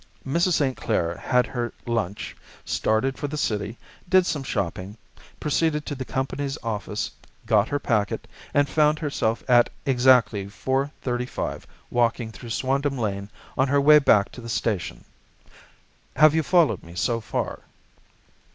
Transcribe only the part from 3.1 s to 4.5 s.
for the City, did some